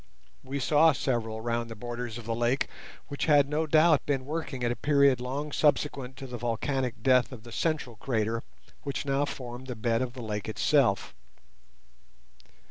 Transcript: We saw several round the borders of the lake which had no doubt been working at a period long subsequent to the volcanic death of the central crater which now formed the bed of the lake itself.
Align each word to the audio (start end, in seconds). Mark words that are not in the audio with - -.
We 0.43 0.57
saw 0.59 0.93
several 0.93 1.41
round 1.41 1.69
the 1.69 1.75
borders 1.75 2.17
of 2.17 2.25
the 2.25 2.33
lake 2.33 2.65
which 3.07 3.27
had 3.27 3.47
no 3.47 3.67
doubt 3.67 4.03
been 4.07 4.25
working 4.25 4.63
at 4.63 4.71
a 4.71 4.75
period 4.75 5.21
long 5.21 5.51
subsequent 5.51 6.17
to 6.17 6.25
the 6.25 6.39
volcanic 6.39 7.03
death 7.03 7.31
of 7.31 7.43
the 7.43 7.51
central 7.51 7.97
crater 7.97 8.41
which 8.81 9.05
now 9.05 9.25
formed 9.25 9.67
the 9.67 9.75
bed 9.75 10.01
of 10.01 10.13
the 10.13 10.23
lake 10.23 10.49
itself. 10.49 11.13